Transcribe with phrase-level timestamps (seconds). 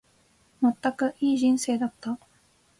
[0.61, 2.17] まったく、いい人生だった。